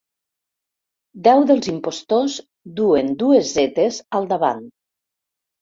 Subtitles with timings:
[1.27, 2.37] Deu dels impostors
[2.81, 4.65] duen dues zetes al davant.